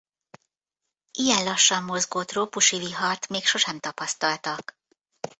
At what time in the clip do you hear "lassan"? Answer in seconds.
1.43-1.83